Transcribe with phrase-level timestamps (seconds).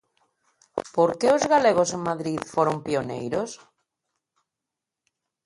[0.95, 3.51] Por que os galegos en Madrid foron pioneiros?